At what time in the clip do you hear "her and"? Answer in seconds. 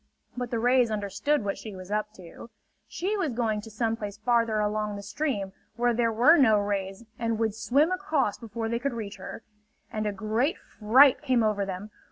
9.17-10.07